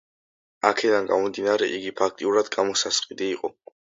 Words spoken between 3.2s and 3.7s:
იყო.